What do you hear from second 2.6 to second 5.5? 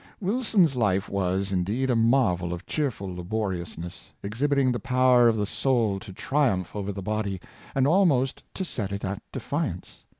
cheerful labor iousness, exhibiting the pov/er of the